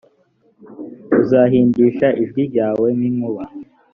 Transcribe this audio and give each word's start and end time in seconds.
uzahindisha 1.21 2.07
ijwi 2.21 2.41
ryawe 2.51 2.87
nk 2.97 3.03
inkuba 3.09 3.43